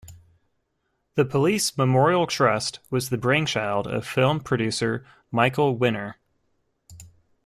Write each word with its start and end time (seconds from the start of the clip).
The 1.13 1.25
Police 1.25 1.77
Memorial 1.77 2.25
Trust 2.25 2.79
was 2.89 3.09
the 3.11 3.19
brainchild 3.19 3.85
of 3.85 4.03
film 4.07 4.39
producer 4.39 5.05
Michael 5.29 5.77
Winner. 5.77 6.17